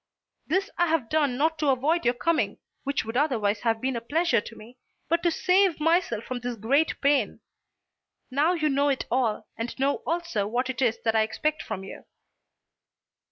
This 0.47 0.71
I 0.79 0.87
have 0.87 1.09
done 1.09 1.37
not 1.37 1.59
to 1.59 1.69
avoid 1.69 2.05
your 2.05 2.15
coming, 2.15 2.57
which 2.83 3.05
would 3.05 3.15
otherwise 3.15 3.59
have 3.59 3.79
been 3.79 3.95
a 3.95 4.01
pleasure 4.01 4.41
to 4.41 4.55
me, 4.55 4.79
but 5.07 5.21
to 5.21 5.29
save 5.29 5.79
myself 5.79 6.23
from 6.23 6.39
this 6.39 6.55
great 6.55 6.99
pain. 7.01 7.41
Now 8.31 8.53
you 8.53 8.67
know 8.67 8.89
it 8.89 9.05
all, 9.11 9.45
and 9.55 9.77
know 9.77 9.97
also 10.07 10.47
what 10.47 10.71
it 10.71 10.81
is 10.81 10.97
that 11.03 11.15
I 11.15 11.21
expect 11.21 11.61
from 11.61 11.83
you." 11.83 12.05